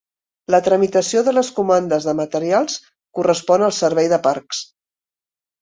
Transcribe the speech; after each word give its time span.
La 0.53 0.59
tramitació 0.67 1.21
de 1.27 1.33
les 1.35 1.51
comandes 1.59 2.09
de 2.09 2.15
materials 2.21 2.79
correspon 3.19 3.67
al 3.69 3.77
Servei 3.81 4.11
de 4.15 4.23
Parcs. 4.29 4.67